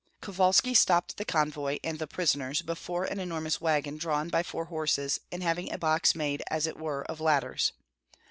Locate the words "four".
4.41-4.65